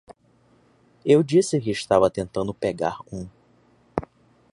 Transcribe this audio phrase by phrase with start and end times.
[1.05, 3.29] Eu disse que estava tentando pegar um.